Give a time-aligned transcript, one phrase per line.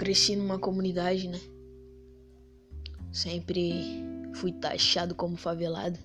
[0.00, 1.38] cresci numa comunidade, né?
[3.12, 4.02] Sempre
[4.32, 5.98] fui taxado como favelado.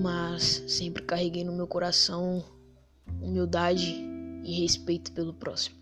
[0.00, 2.44] Mas sempre carreguei no meu coração
[3.20, 4.00] humildade
[4.44, 5.76] e respeito pelo próximo.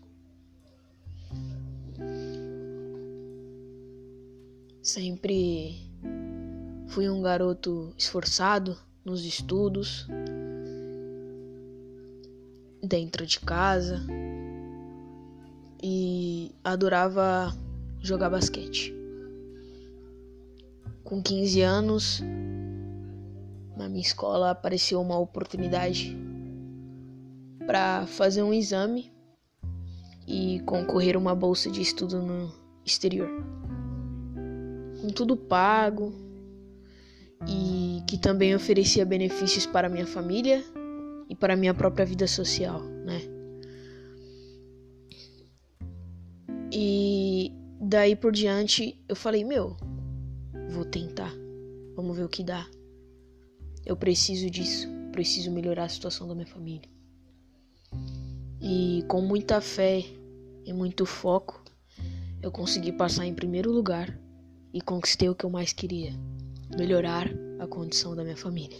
[4.81, 5.87] Sempre
[6.87, 8.75] fui um garoto esforçado
[9.05, 10.07] nos estudos,
[12.81, 14.01] dentro de casa
[15.89, 17.55] e adorava
[18.01, 18.93] jogar basquete.
[21.01, 22.21] Com 15 anos,
[23.77, 26.17] na minha escola apareceu uma oportunidade
[27.65, 29.09] para fazer um exame
[30.27, 32.53] e concorrer a uma bolsa de estudo no
[32.85, 33.29] exterior.
[35.01, 36.13] Com tudo pago
[37.47, 40.61] e que também oferecia benefícios para minha família
[41.29, 43.36] e para minha própria vida social, né?
[47.87, 49.77] Daí por diante eu falei, meu,
[50.69, 51.33] vou tentar.
[51.95, 52.67] Vamos ver o que dá.
[53.85, 56.89] Eu preciso disso, preciso melhorar a situação da minha família.
[58.61, 60.03] E com muita fé
[60.65, 61.63] e muito foco,
[62.41, 64.19] eu consegui passar em primeiro lugar
[64.73, 66.11] e conquistei o que eu mais queria:
[66.77, 67.29] melhorar
[67.59, 68.77] a condição da minha família.